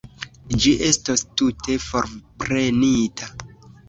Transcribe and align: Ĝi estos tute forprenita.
Ĝi 0.61 0.71
estos 0.85 1.21
tute 1.41 1.75
forprenita. 1.83 3.29